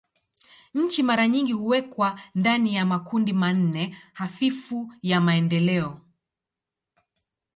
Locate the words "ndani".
2.35-2.75